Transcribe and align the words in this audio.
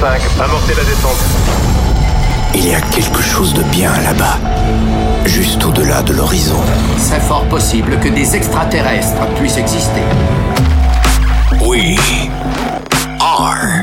5, 0.00 0.18
amorcez 0.42 0.74
la 0.74 0.84
descente. 0.84 1.18
Il 2.54 2.66
y 2.66 2.74
a 2.74 2.80
quelque 2.80 3.20
chose 3.20 3.52
de 3.52 3.62
bien 3.64 3.92
là-bas, 4.02 4.38
juste 5.26 5.62
au-delà 5.62 6.00
de 6.02 6.14
l'horizon. 6.14 6.56
C'est 6.96 7.20
fort 7.20 7.44
possible 7.50 7.98
que 8.00 8.08
des 8.08 8.34
extraterrestres 8.34 9.26
puissent 9.38 9.58
exister. 9.58 10.00
We 11.60 11.98
are 13.20 13.82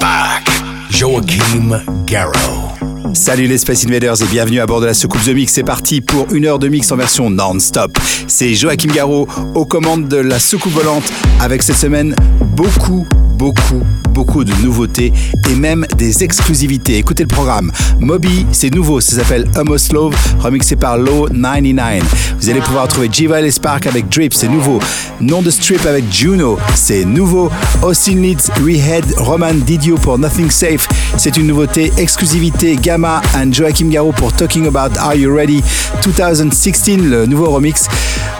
back. 0.00 0.48
Joachim 0.88 1.82
Garrow. 2.06 2.72
Salut 3.12 3.46
les 3.46 3.58
Space 3.58 3.84
Invaders 3.84 4.22
et 4.22 4.26
bienvenue 4.26 4.60
à 4.60 4.66
bord 4.66 4.80
de 4.80 4.86
la 4.86 4.94
soucoupe 4.94 5.22
The 5.22 5.34
Mix. 5.34 5.52
C'est 5.52 5.64
parti 5.64 6.00
pour 6.00 6.32
une 6.32 6.46
heure 6.46 6.58
de 6.58 6.68
mix 6.68 6.90
en 6.92 6.96
version 6.96 7.28
non-stop. 7.28 7.98
C'est 8.26 8.54
Joachim 8.54 8.88
Garraud 8.88 9.28
aux 9.54 9.66
commandes 9.66 10.08
de 10.08 10.16
la 10.16 10.38
soucoupe 10.38 10.72
volante 10.72 11.04
avec 11.40 11.62
cette 11.62 11.76
semaine 11.76 12.16
beaucoup, 12.40 13.06
beaucoup, 13.38 13.82
beaucoup 14.10 14.42
de 14.44 14.52
nouveautés 14.64 15.12
et 15.48 15.54
même 15.54 15.86
des 15.96 16.24
exclusivités. 16.24 16.98
Écoutez 16.98 17.22
le 17.22 17.28
programme. 17.28 17.70
Moby, 18.00 18.44
c'est 18.50 18.74
nouveau, 18.74 19.00
ça 19.00 19.16
s'appelle 19.16 19.46
Almost 19.54 19.92
Love, 19.92 20.16
remixé 20.40 20.74
par 20.74 20.98
Low 20.98 21.28
99. 21.28 22.34
Vous 22.40 22.50
allez 22.50 22.60
pouvoir 22.60 22.88
trouver 22.88 23.08
Jiva 23.10 23.40
et 23.40 23.50
Spark 23.50 23.86
avec 23.86 24.08
Drip, 24.08 24.34
c'est 24.34 24.48
nouveau. 24.48 24.80
Nom 25.20 25.40
de 25.40 25.50
Strip 25.50 25.86
avec 25.86 26.12
Juno, 26.12 26.58
c'est 26.74 27.04
nouveau. 27.04 27.48
Austin 27.82 28.16
Leeds, 28.16 28.50
Rehead, 28.64 29.04
Roman 29.18 29.54
Didio 29.54 29.96
pour 29.96 30.18
Nothing 30.18 30.50
Safe, 30.50 30.88
c'est 31.16 31.36
une 31.36 31.46
nouveauté. 31.46 31.92
Exclusivité 31.96 32.76
Gamma 32.76 33.22
and 33.36 33.52
Joachim 33.52 33.88
Garou 33.88 34.10
pour 34.12 34.32
Talking 34.32 34.66
About 34.66 34.98
Are 34.98 35.14
You 35.14 35.32
Ready? 35.32 35.62
2016, 36.02 36.98
le 36.98 37.26
nouveau 37.26 37.50
remix. 37.50 37.86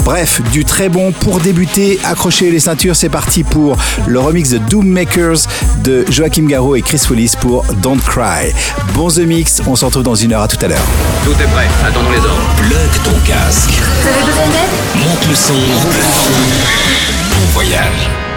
Bref, 0.04 0.40
du 0.52 0.64
très 0.64 0.88
bon 0.88 1.12
pour 1.12 1.38
débuter. 1.38 1.98
Accrochez 2.04 2.50
les 2.50 2.60
ceintures, 2.60 2.96
c'est 2.96 3.10
parti 3.10 3.44
pour 3.44 3.76
le 4.06 4.18
remix 4.18 4.50
de 4.50 4.58
Doom 4.58 4.87
Makers 4.88 5.46
de 5.82 6.04
Joachim 6.10 6.46
Garraud 6.46 6.76
et 6.76 6.82
Chris 6.82 7.00
Willis 7.10 7.32
pour 7.40 7.64
Don't 7.82 8.00
Cry. 8.00 8.52
Bon 8.94 9.08
The 9.08 9.18
Mix, 9.18 9.60
on 9.66 9.76
se 9.76 9.84
retrouve 9.84 10.02
dans 10.02 10.14
une 10.14 10.32
heure, 10.32 10.42
à 10.42 10.48
tout 10.48 10.64
à 10.64 10.68
l'heure. 10.68 10.86
Tout 11.24 11.32
est 11.32 11.46
prêt, 11.46 11.68
attendons 11.86 12.10
les 12.10 12.18
ordres. 12.18 12.48
Plug 12.56 13.02
ton 13.04 13.18
casque. 13.26 13.70
Vous 13.70 14.08
avez 14.08 14.24
besoin 14.26 14.46
d'aide? 14.46 15.04
Monte 15.04 15.28
le 15.28 15.34
son. 15.34 15.54
Bon 15.54 17.46
voyage. 17.52 18.27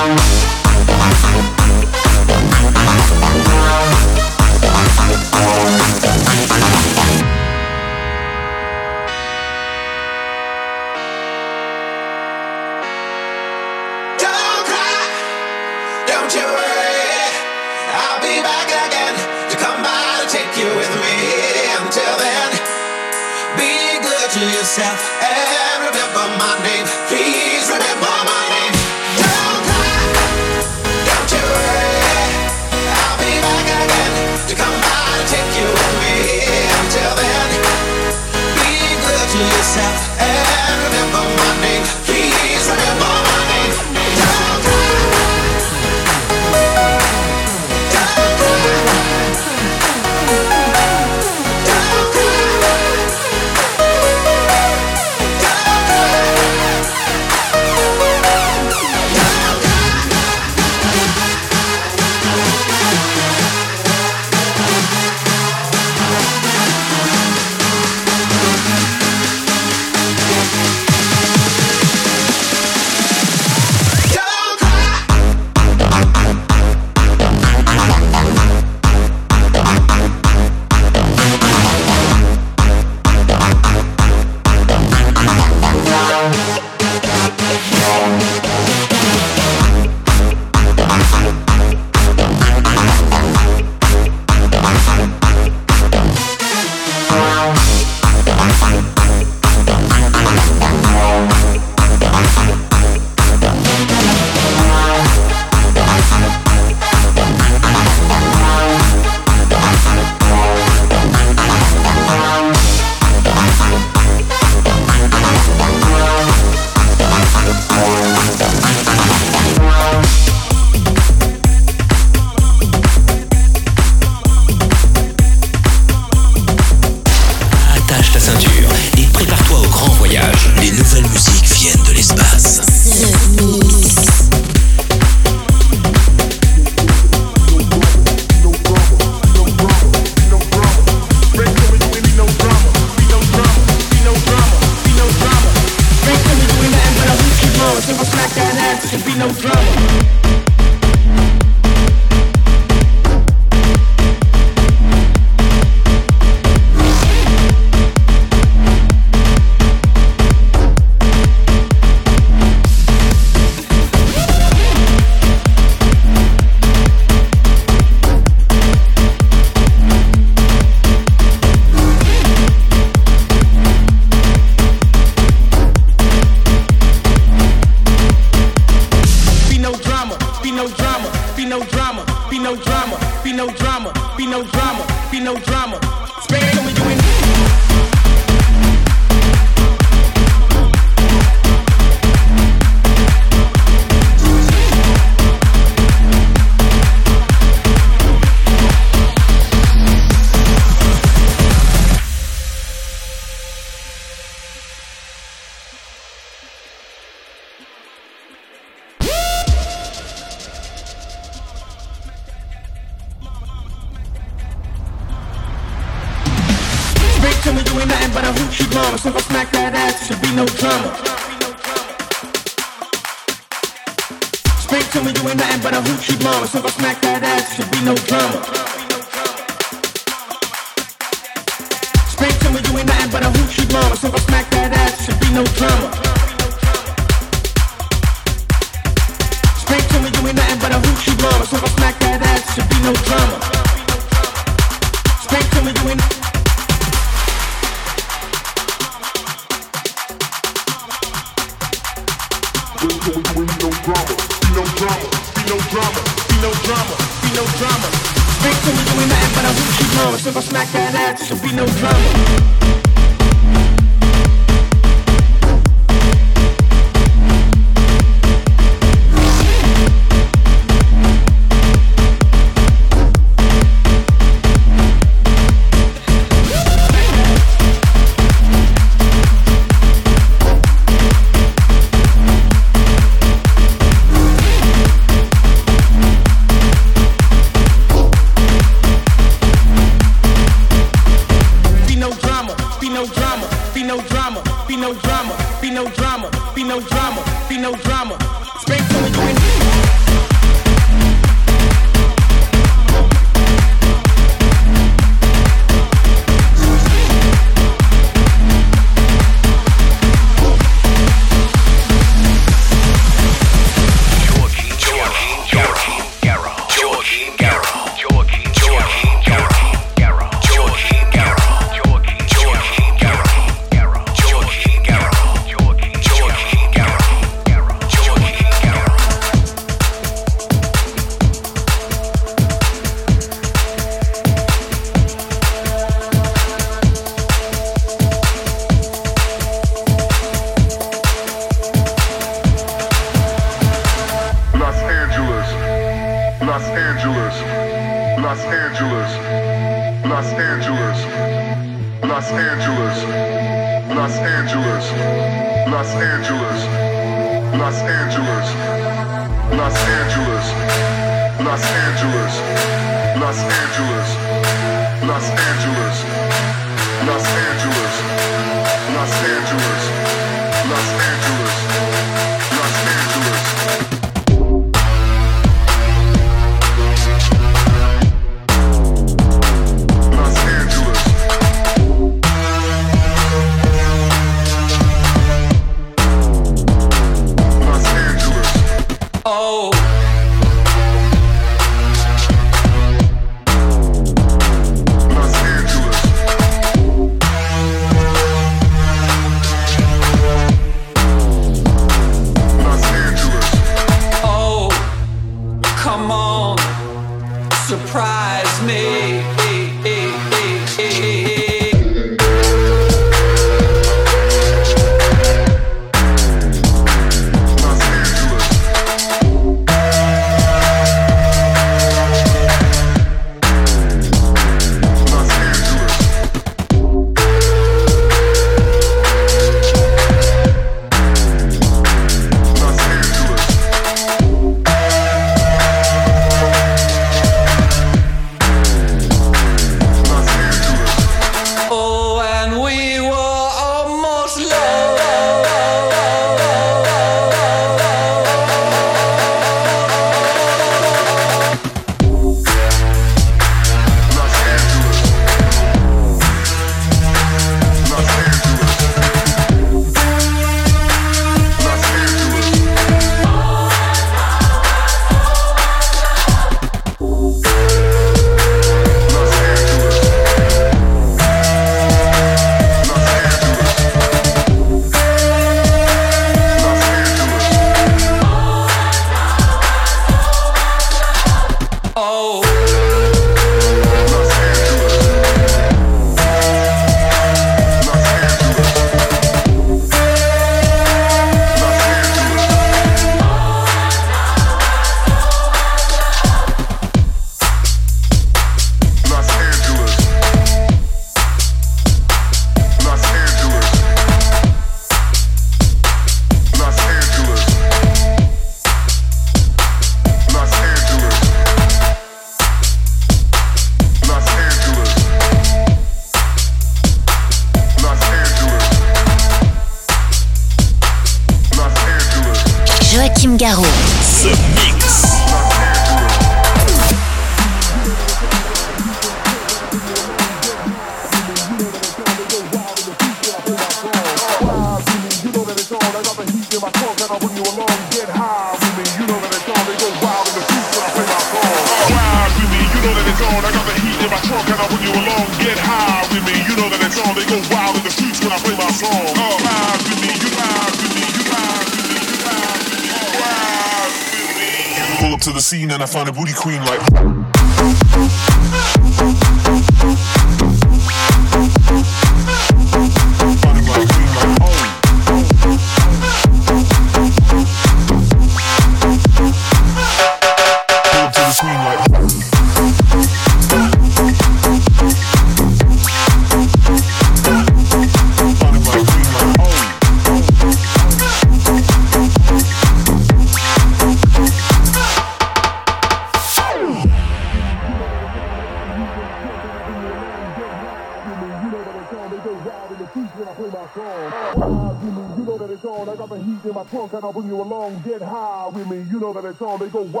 go. 599.71 600.00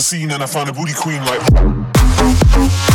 the 0.00 0.04
scene 0.04 0.30
and 0.30 0.42
I 0.42 0.46
found 0.46 0.70
a 0.70 0.72
booty 0.72 0.94
queen 0.94 1.22
like. 1.26 2.89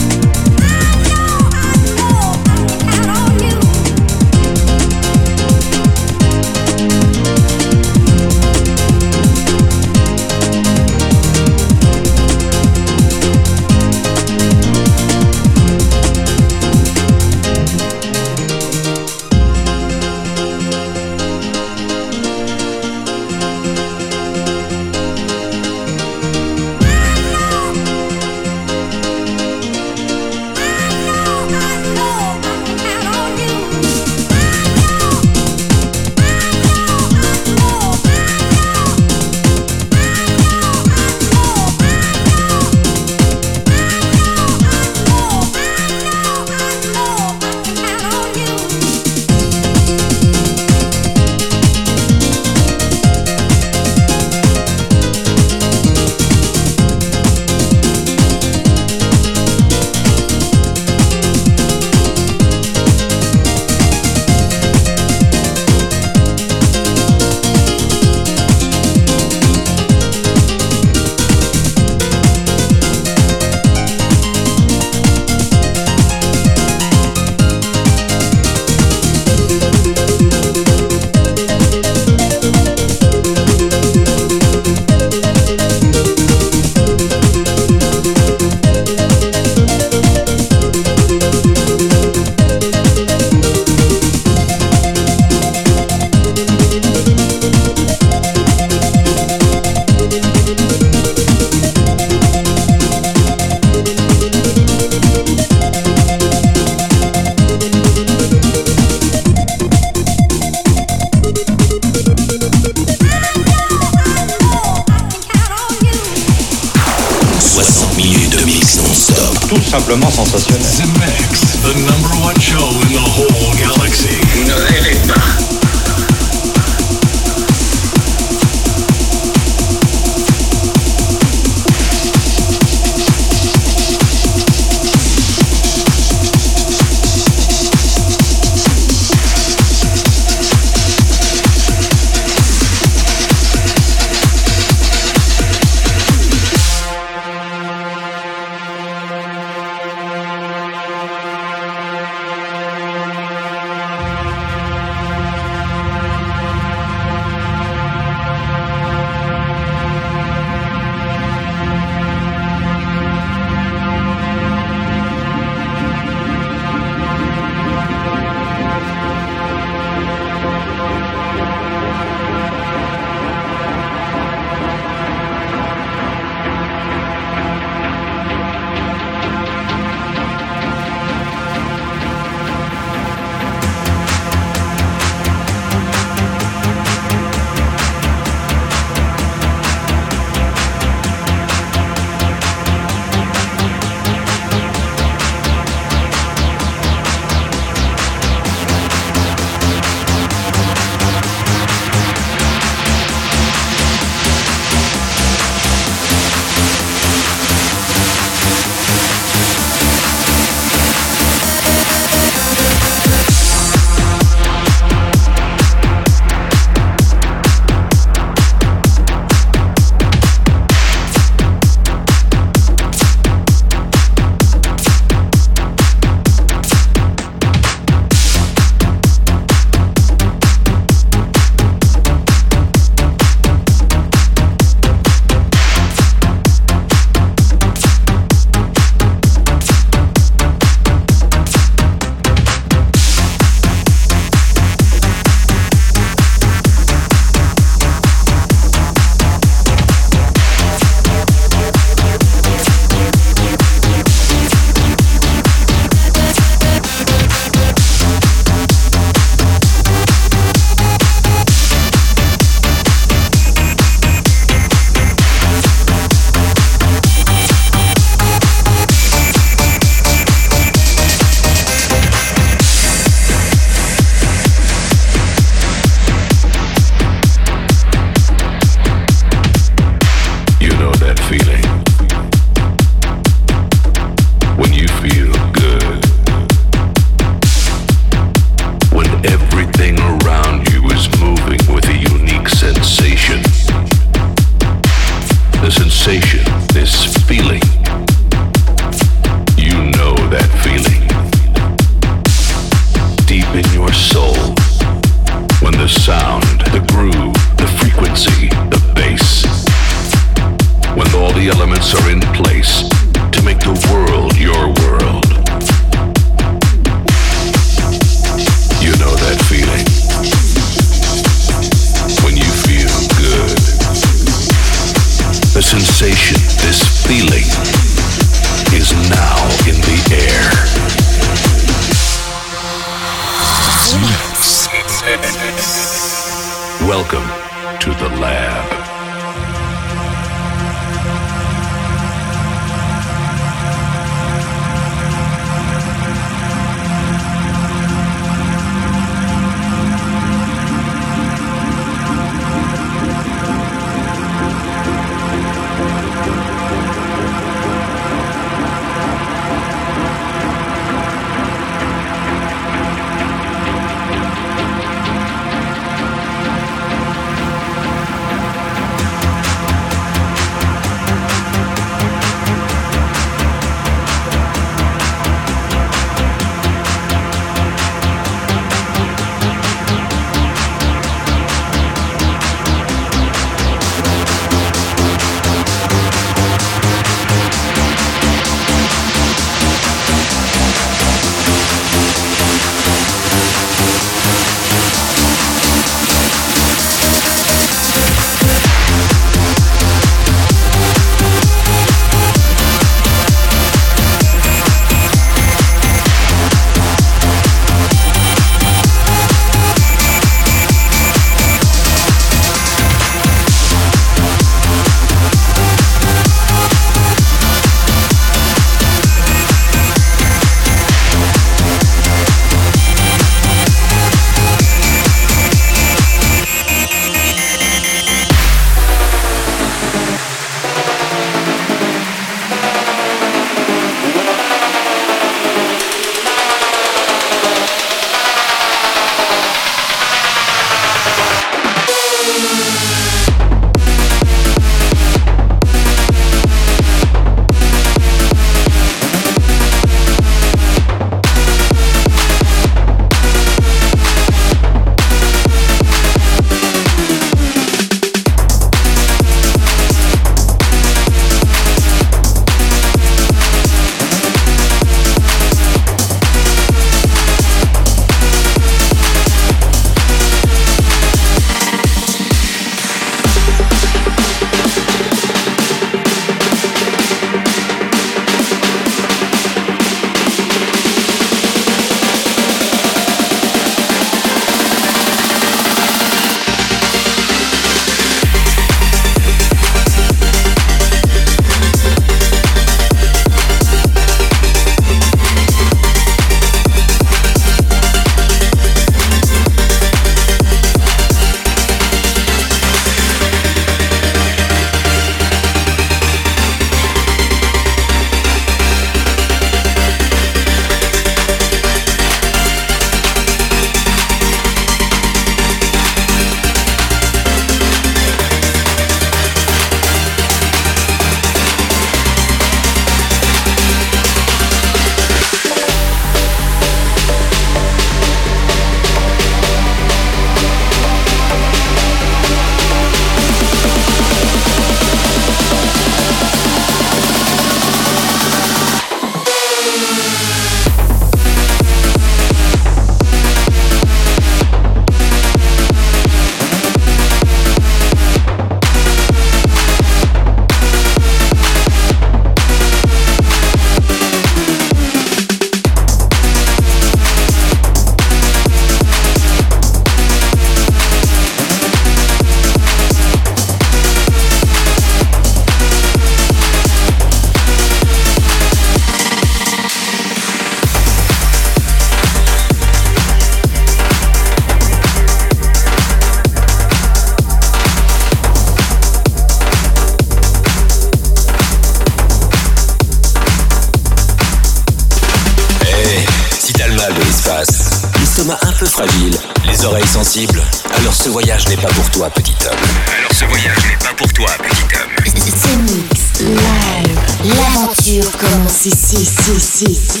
Fragile, 588.74 589.16
les 589.46 589.64
oreilles 589.64 589.86
sensibles, 589.86 590.42
alors 590.76 590.92
ce 590.92 591.08
voyage 591.08 591.46
n'est 591.48 591.56
pas 591.56 591.68
pour 591.68 591.88
toi, 591.90 592.10
petit 592.10 592.34
homme. 592.44 592.58
Alors 592.98 593.12
ce 593.12 593.24
voyage 593.24 593.56
n'est 593.70 593.78
pas 593.78 593.94
pour 593.96 594.12
toi, 594.12 594.26
petit 594.38 594.64
homme. 594.74 594.90
Ce 595.14 595.56
mix 595.58 596.20
live. 596.20 596.98
L'aventure 597.24 598.10
commence 598.18 598.66
ici, 598.66 598.96
ici, 598.96 599.30
ici, 599.36 599.64
ici, 599.64 600.00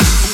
ici. 0.00 0.27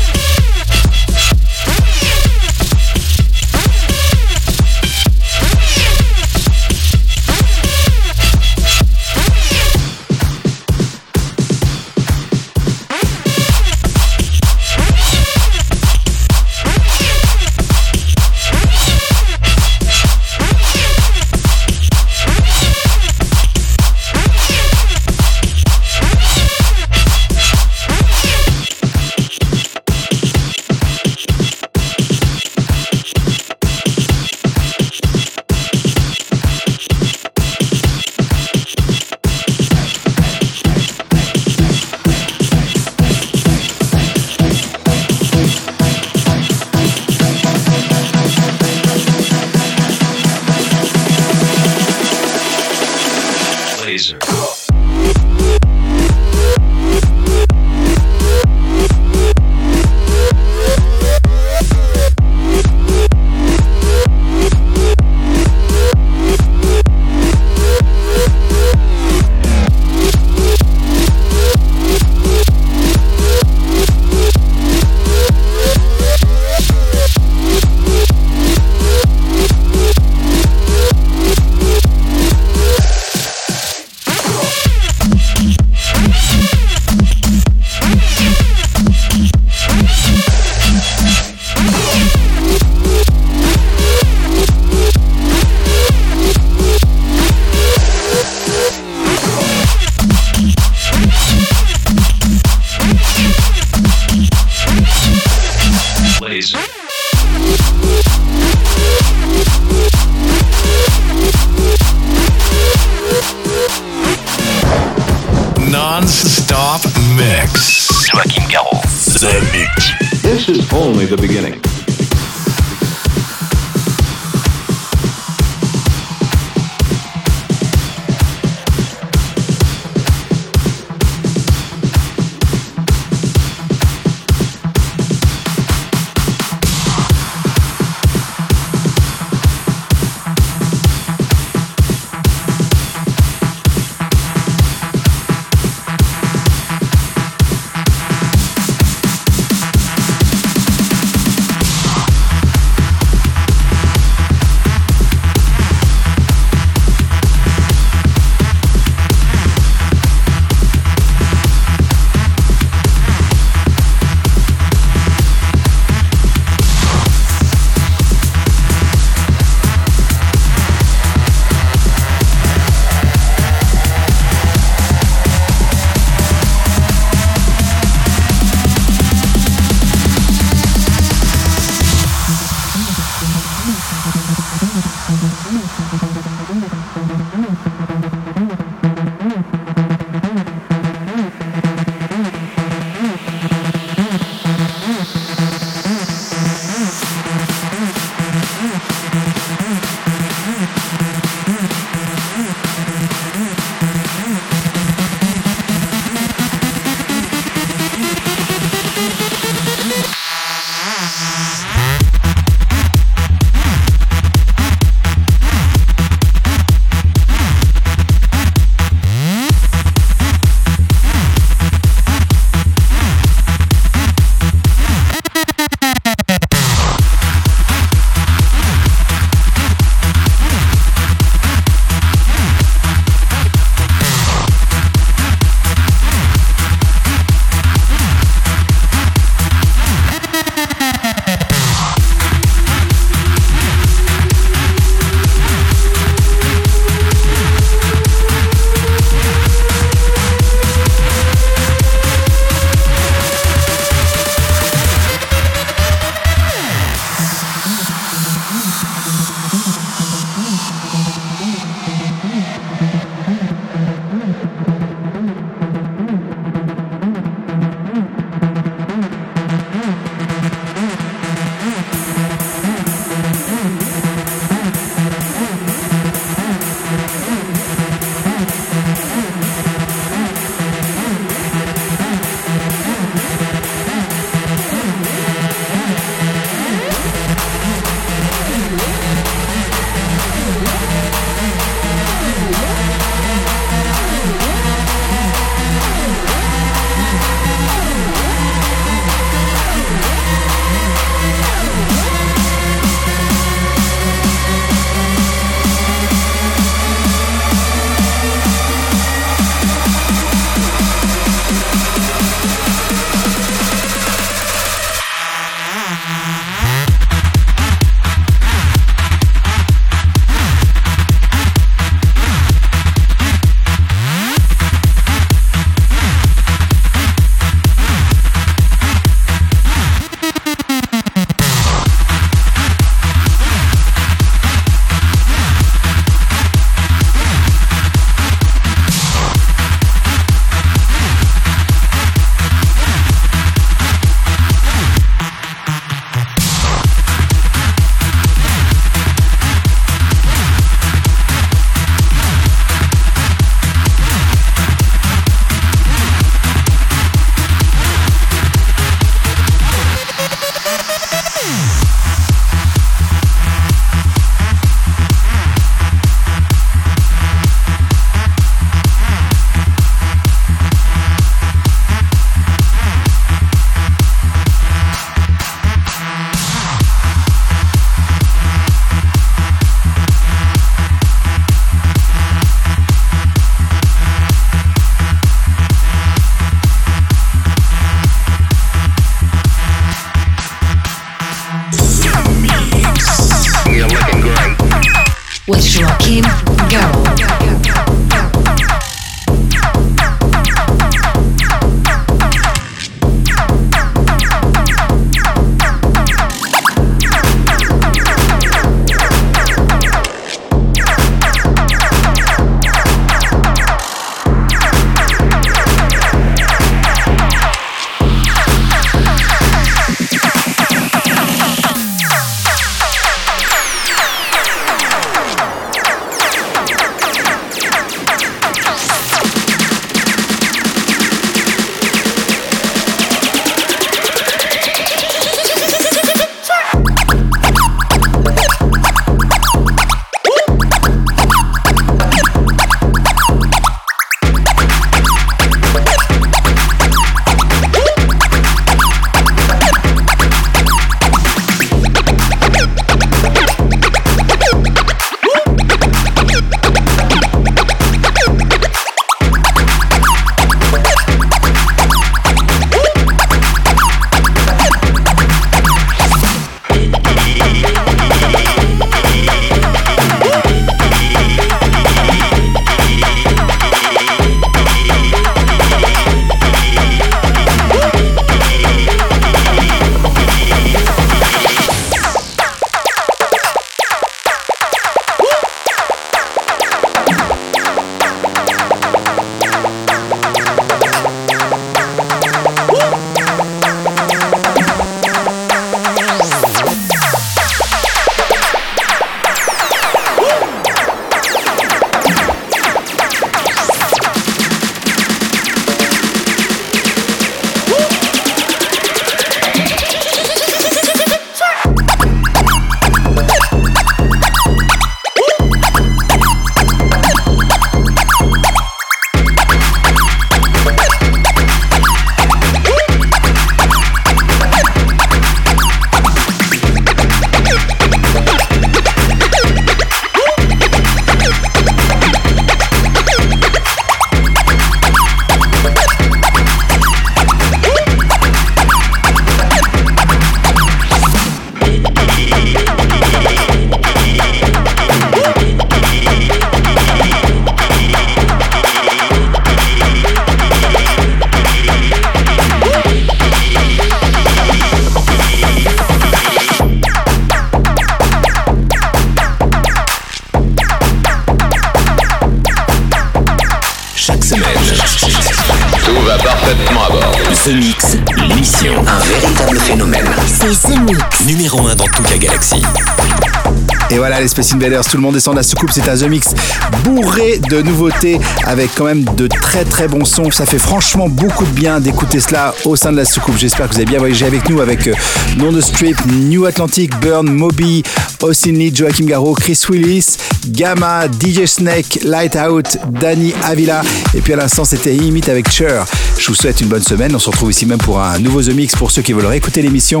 Space 574.42 574.54
Invaders, 574.54 574.84
tout 574.84 574.96
le 574.96 575.02
monde 575.02 575.14
descend 575.14 575.34
de 575.34 575.38
la 575.38 575.44
soucoupe, 575.44 575.70
c'est 575.72 575.88
un 575.88 575.96
The 575.96 576.08
Mix 576.08 576.34
bourré 576.82 577.38
de 577.38 577.62
nouveautés 577.62 578.18
avec 578.44 578.70
quand 578.74 578.84
même 578.84 579.04
de 579.16 579.28
très 579.28 579.64
très 579.64 579.86
bons 579.86 580.04
sons. 580.04 580.32
Ça 580.32 580.46
fait 580.46 580.58
franchement 580.58 581.08
beaucoup 581.08 581.44
de 581.44 581.50
bien 581.50 581.78
d'écouter 581.78 582.18
cela 582.18 582.52
au 582.64 582.74
sein 582.74 582.90
de 582.90 582.96
la 582.96 583.04
soucoupe. 583.04 583.36
J'espère 583.38 583.68
que 583.68 583.74
vous 583.74 583.80
avez 583.80 583.86
bien 583.88 584.00
voyagé 584.00 584.26
avec 584.26 584.48
nous 584.48 584.60
avec 584.60 584.88
euh, 584.88 584.94
Non 585.36 585.52
de 585.52 585.60
Strip, 585.60 585.96
New 586.06 586.44
Atlantic, 586.46 586.90
Burn, 587.00 587.30
Moby, 587.30 587.84
Austin 588.20 588.52
Lee, 588.52 588.74
Joachim 588.74 589.04
Garraud, 589.04 589.34
Chris 589.34 589.60
Willis, 589.68 590.16
Gamma, 590.48 591.06
DJ 591.06 591.46
Snake, 591.46 592.00
Light 592.02 592.36
Out, 592.36 592.78
Danny 592.90 593.32
Avila. 593.44 593.82
Et 594.14 594.20
puis 594.22 594.32
à 594.32 594.36
l'instant 594.36 594.64
c'était 594.64 594.96
Imit 594.96 595.28
avec 595.28 595.50
Cher. 595.50 595.84
Je 596.18 596.26
vous 596.26 596.34
souhaite 596.34 596.60
une 596.60 596.68
bonne 596.68 596.82
semaine. 596.82 597.14
On 597.14 597.20
se 597.20 597.30
retrouve 597.30 597.50
ici 597.50 597.64
même 597.64 597.78
pour 597.78 598.00
un 598.00 598.18
nouveau 598.18 598.42
The 598.42 598.54
Mix 598.54 598.74
pour 598.74 598.90
ceux 598.90 599.02
qui 599.02 599.12
veulent 599.12 599.26
réécouter 599.26 599.62
l'émission. 599.62 600.00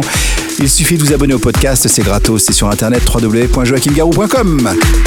Il 0.58 0.68
suffit 0.68 0.96
de 0.96 1.04
vous 1.04 1.12
abonner 1.12 1.34
au 1.34 1.38
podcast, 1.38 1.86
c'est 1.88 2.02
gratos, 2.02 2.44
c'est 2.44 2.52
sur 2.52 2.68
internet 2.68 3.02
www.joachimgarou.com. 3.08 4.31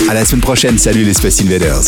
À 0.07 0.13
la 0.13 0.23
semaine 0.23 0.41
prochaine, 0.41 0.77
salut 0.77 1.03
les 1.03 1.15
Space 1.15 1.41
Invaders. 1.41 1.81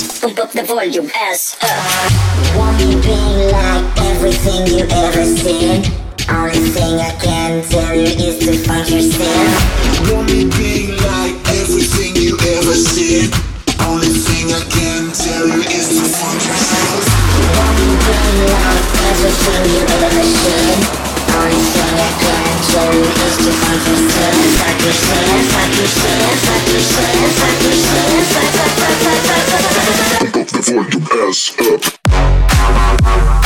Pick 30.19 30.35
up 30.35 30.47
the 30.47 30.61
volume, 30.65 31.07
ass 31.11 31.53
up. 31.59 33.36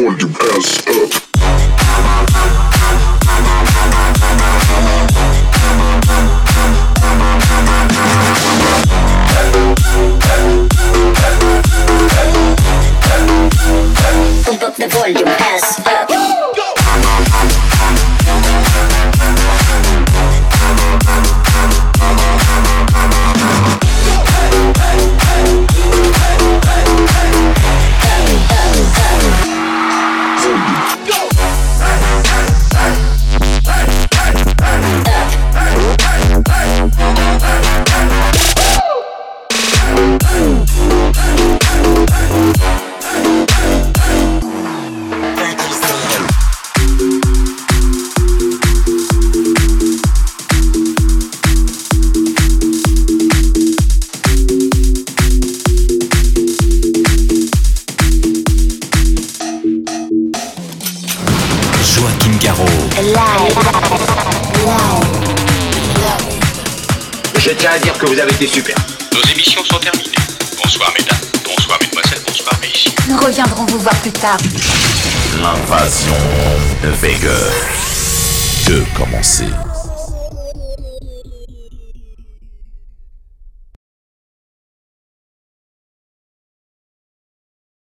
going 0.00 0.16
to 0.18 0.26
pass 0.28 0.89